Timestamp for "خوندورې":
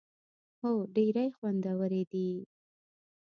1.37-2.01